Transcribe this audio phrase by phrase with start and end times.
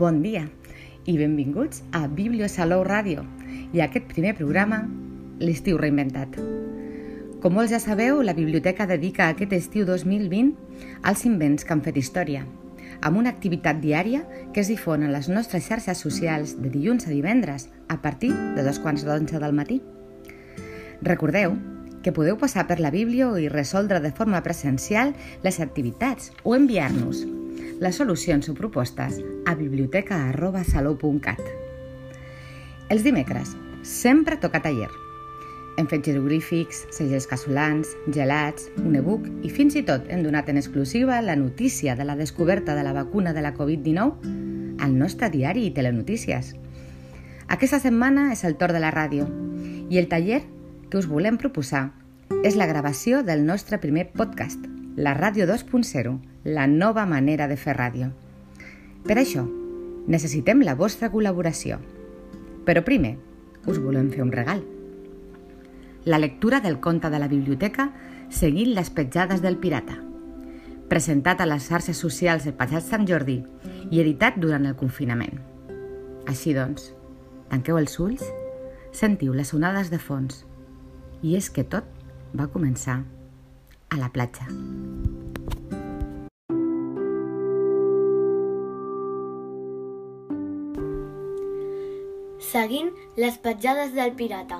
[0.00, 0.46] Bon dia
[1.04, 3.20] i benvinguts a Bibliosalou Ràdio
[3.76, 4.78] i a aquest primer programa,
[5.44, 6.38] l'estiu reinventat.
[7.42, 10.54] Com molts ja sabeu, la biblioteca dedica aquest estiu 2020
[11.10, 12.46] als invents que han fet història,
[13.04, 14.22] amb una activitat diària
[14.54, 18.64] que es difon a les nostres xarxes socials de dilluns a divendres a partir de
[18.64, 19.82] dos quarts d'onze del matí.
[21.02, 21.58] Recordeu
[22.00, 25.12] que podeu passar per la Bíblia i resoldre de forma presencial
[25.44, 27.20] les activitats o enviar-nos
[27.80, 31.40] les solucions o propostes a biblioteca.salou.cat.
[32.92, 34.90] Els dimecres sempre toca taller.
[35.80, 40.60] Hem fet jeroglífics, segells casolans, gelats, un e-book i fins i tot hem donat en
[40.60, 45.64] exclusiva la notícia de la descoberta de la vacuna de la Covid-19 al nostre diari
[45.66, 46.52] i telenotícies.
[47.48, 49.24] Aquesta setmana és el torn de la ràdio
[49.88, 50.42] i el taller
[50.90, 51.94] que us volem proposar
[52.44, 57.76] és la gravació del nostre primer podcast, la Ràdio 2.0, la nova manera de fer
[57.76, 58.10] ràdio.
[59.06, 59.44] Per això,
[60.10, 61.78] necessitem la vostra col·laboració.
[62.66, 63.16] Però primer,
[63.66, 64.62] us volem fer un regal.
[66.04, 67.90] La lectura del conte de la biblioteca
[68.30, 69.98] seguint les petjades del pirata,
[70.88, 73.40] presentat a les xarxes socials del passat Sant Jordi
[73.90, 75.38] i editat durant el confinament.
[76.26, 76.90] Així doncs,
[77.50, 78.24] tanqueu els ulls,
[78.92, 80.44] sentiu les onades de fons
[81.22, 81.86] i és que tot
[82.34, 83.02] va començar
[83.90, 84.46] a la platja.
[92.50, 94.56] seguint les petjades del pirata.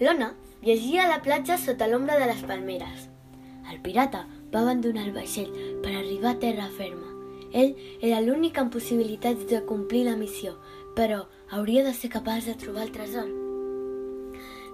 [0.00, 0.30] L'Ona
[0.64, 3.04] llegia a la platja sota l'ombra de les palmeres.
[3.70, 5.52] El pirata va abandonar el vaixell
[5.84, 7.12] per arribar a terra ferma.
[7.52, 10.56] Ell era l'únic amb possibilitats de complir la missió,
[10.98, 13.49] però hauria de ser capaç de trobar el tresor.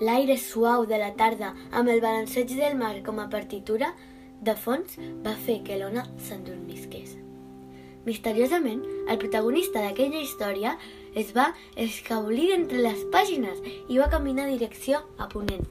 [0.00, 3.90] L'aire suau de la tarda, amb el balanceig del mar com a partitura,
[4.40, 4.94] de fons
[5.24, 7.18] va fer que l'Ona s'endormisqués.
[8.06, 8.80] Misteriosament,
[9.12, 10.70] el protagonista d'aquella història
[11.22, 11.50] es va
[11.84, 13.60] escabolir entre les pàgines
[13.92, 15.66] i va caminar direcció a Ponent.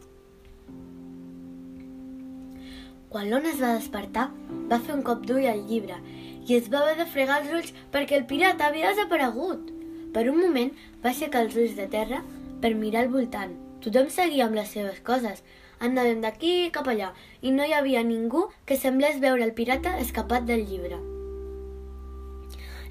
[3.10, 4.28] Quan l'Ona es va despertar,
[4.70, 5.98] va fer un cop d'ull al llibre
[6.46, 9.74] i es va haver de fregar els ulls perquè el pirata havia desaparegut.
[10.14, 10.70] Per un moment
[11.02, 12.22] va aixecar els ulls de terra
[12.62, 13.58] per mirar al voltant.
[13.84, 15.44] Tothom seguia amb les seves coses,
[15.80, 20.44] anàvem d'aquí cap allà i no hi havia ningú que semblés veure el pirata escapat
[20.50, 21.00] del llibre.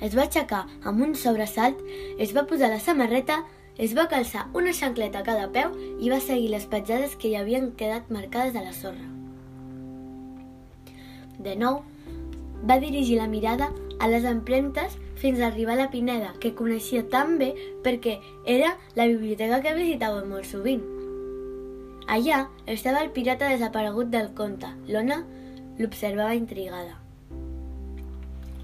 [0.01, 1.81] Es va aixecar amb un sobresalt,
[2.19, 3.43] es va posar la samarreta,
[3.79, 7.37] es va calçar una xancleta a cada peu i va seguir les petjades que hi
[7.39, 9.05] havien quedat marcades a la sorra.
[11.39, 11.83] De nou,
[12.67, 13.69] va dirigir la mirada
[14.01, 17.51] a les empremtes fins a arribar a la Pineda, que coneixia tan bé
[17.85, 20.85] perquè era la biblioteca que visitava molt sovint.
[22.09, 24.71] Allà estava el pirata desaparegut del conte.
[24.89, 25.19] L'Ona
[25.79, 26.97] l'observava intrigada.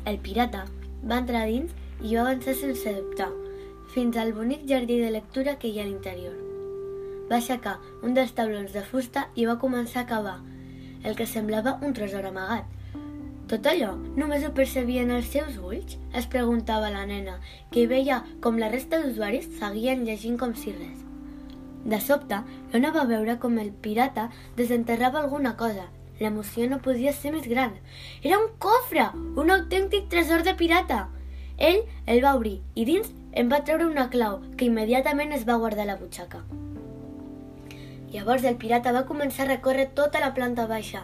[0.09, 0.65] El pirata
[1.05, 3.31] va entrar dins i va avançar sense dubtar,
[3.95, 6.35] fins al bonic jardí de lectura que hi ha a l'interior.
[7.29, 10.39] Va aixecar un dels taulons de fusta i va començar a cavar,
[11.05, 12.74] el que semblava un tresor amagat.
[13.49, 15.99] Tot allò només ho percebien els seus ulls?
[16.17, 17.41] Es preguntava la nena,
[17.71, 21.03] que veia com la resta d'usuaris seguien llegint com si res.
[21.85, 22.39] De sobte,
[22.73, 25.91] l'Ona va veure com el pirata desenterrava alguna cosa
[26.21, 27.75] L'emoció no podia ser més gran.
[28.23, 29.09] Era un cofre!
[29.41, 31.09] Un autèntic tresor de pirata!
[31.59, 31.81] Ell
[32.11, 35.85] el va obrir i dins em va treure una clau que immediatament es va guardar
[35.87, 36.43] a la butxaca.
[38.15, 41.03] Llavors el pirata va començar a recórrer tota la planta baixa.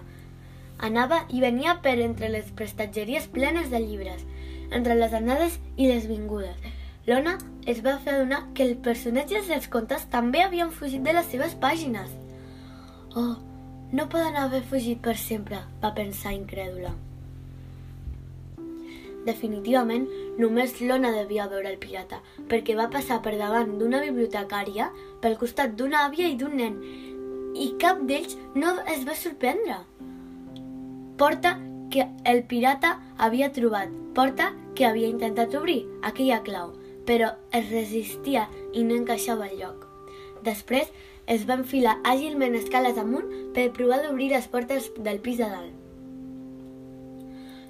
[0.80, 4.22] Anava i venia per entre les prestatgeries plenes de llibres,
[4.72, 6.56] entre les anades i les vingudes.
[7.08, 7.36] L'Ona
[7.68, 11.56] es va fer adonar que els personatges dels contes també havien fugit de les seves
[11.60, 12.10] pàgines.
[13.16, 13.36] Oh,
[13.92, 16.92] no poden haver fugit per sempre, va pensar incrèdula.
[19.26, 20.06] Definitivament,
[20.40, 24.88] només l'Ona devia veure el pirata, perquè va passar per davant d'una bibliotecària,
[25.20, 26.78] pel costat d'una àvia i d'un nen,
[27.52, 29.82] i cap d'ells no es va sorprendre.
[31.20, 31.58] Porta
[31.90, 36.70] que el pirata havia trobat, porta que havia intentat obrir, aquella clau,
[37.04, 39.82] però es resistia i no encaixava al lloc.
[40.46, 40.88] Després
[41.34, 45.76] es va enfilar àgilment escales amunt per provar d'obrir les portes del pis de dalt.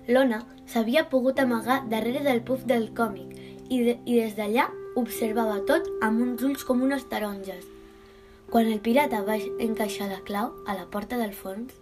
[0.07, 3.35] L'Ona s'havia pogut amagar darrere del puf del còmic
[3.67, 7.67] i, de, i des d'allà observava tot amb uns ulls com unes taronges.
[8.47, 11.75] Quan el pirata va encaixar la clau a la porta del fons,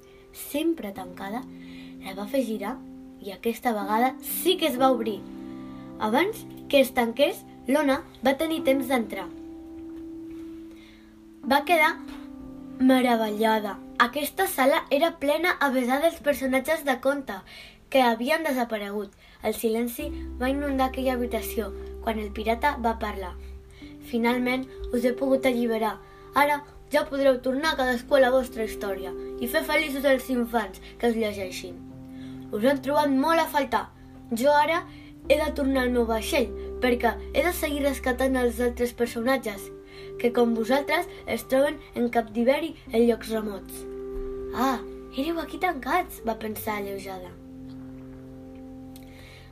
[0.50, 1.43] sempre tancada,
[2.05, 2.76] la va fer girar
[3.20, 5.19] i aquesta vegada sí que es va obrir.
[5.99, 9.26] Abans que es tanqués, l'Ona va tenir temps d'entrar
[11.50, 11.96] va quedar
[12.79, 13.79] meravellada.
[13.99, 17.38] Aquesta sala era plena a besar dels personatges de conte
[17.91, 19.14] que havien desaparegut.
[19.43, 20.11] El silenci
[20.41, 21.70] va inundar aquella habitació
[22.05, 23.32] quan el pirata va parlar.
[24.11, 25.96] Finalment us he pogut alliberar.
[26.34, 26.61] Ara
[26.93, 31.17] ja podreu tornar cadascú a la vostra història i fer feliços els infants que us
[31.17, 31.76] llegeixin.
[32.52, 33.88] Us hem trobat molt a faltar.
[34.32, 34.82] Jo ara
[35.29, 36.49] he de tornar al meu vaixell
[36.82, 39.69] perquè he de seguir rescatant els altres personatges
[40.19, 43.84] que com vosaltres es troben en captiveri en llocs remots.
[44.55, 44.79] Ah,
[45.17, 47.31] éreu aquí tancats, va pensar alleujada.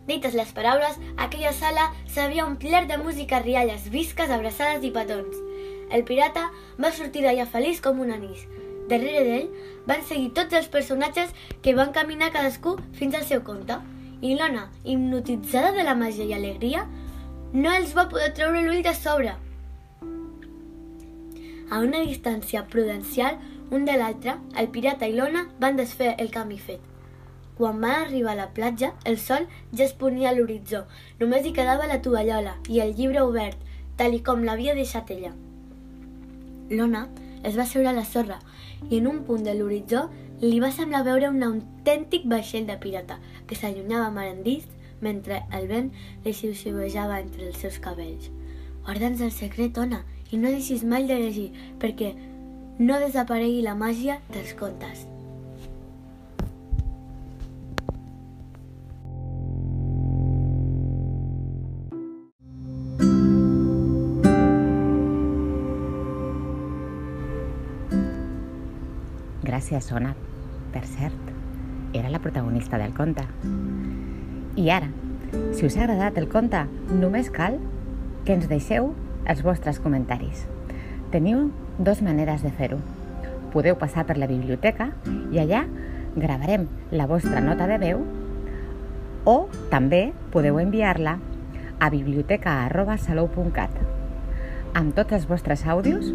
[0.07, 5.46] Dites les paraules, aquella sala s'havia omplert de música, rialles, visques, abraçades i petons.
[5.91, 6.49] El pirata
[6.83, 8.47] va sortir d'allà feliç com un anís.
[8.91, 9.49] Darrere d'ell
[9.87, 13.79] van seguir tots els personatges que van caminar cadascú fins al seu compte.
[14.23, 16.87] I l'Ona, hipnotitzada de la màgia i alegria,
[17.53, 19.37] no els va poder treure l'ull de sobre.
[21.71, 23.39] A una distància prudencial,
[23.71, 26.83] un de l'altre, el pirata i l'Ona van desfer el camí fet.
[27.57, 30.85] Quan van arribar a la platja, el sol ja es ponia a l'horitzó.
[31.21, 33.59] Només hi quedava la tovallola i el llibre obert,
[33.97, 35.33] tal i com l'havia deixat ella.
[36.71, 37.07] L'Ona
[37.47, 38.39] es va seure a la sorra
[38.91, 40.07] i en un punt de l'horitzó
[40.43, 44.67] li va semblar veure un autèntic vaixell de pirata que s'allunyava marandís
[45.01, 45.91] mentre el vent
[46.25, 48.31] li xiuxiuejava entre els seus cabells.
[48.87, 51.51] Guarda'ns el secret, Ona, i no deixis mai de llegir,
[51.83, 52.15] perquè
[52.79, 55.07] no desaparegui la màgia dels contes.
[69.67, 70.13] Gràcies, Sona.
[70.71, 71.31] Per cert,
[71.93, 73.25] era la protagonista del conte.
[74.55, 74.87] I ara,
[75.59, 76.61] si us ha agradat el conte,
[76.95, 77.57] només cal
[78.23, 78.93] que ens deixeu
[79.27, 80.45] els vostres comentaris.
[81.11, 81.49] Teniu
[81.81, 82.79] dues maneres de fer-ho.
[83.51, 84.93] Podeu passar per la biblioteca
[85.35, 85.65] i allà
[86.15, 88.07] gravarem la vostra nota de veu
[89.27, 89.37] o
[89.75, 91.19] també podeu enviar-la
[91.83, 93.83] a biblioteca.salou.cat.
[94.79, 96.15] Amb tots els vostres àudios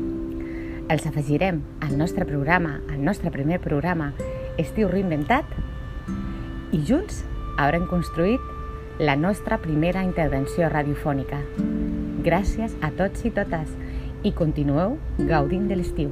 [0.91, 4.09] els afegirem al nostre programa, al nostre primer programa
[4.59, 5.47] Estiu Reinventat
[6.75, 7.21] i junts
[7.55, 11.39] haurem construït la nostra primera intervenció radiofònica.
[12.27, 13.71] Gràcies a tots i totes
[14.27, 14.99] i continueu
[15.31, 16.11] gaudint de l'estiu.